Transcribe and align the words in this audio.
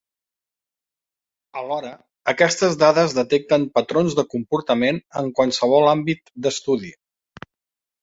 Alhora, 1.61 1.91
aquestes 2.33 2.79
dades 2.85 3.15
detecten 3.19 3.69
patrons 3.77 4.19
de 4.23 4.27
comportament 4.35 5.01
en 5.25 5.33
qualsevol 5.41 5.89
àmbit 5.95 6.37
d’estudi. 6.45 6.95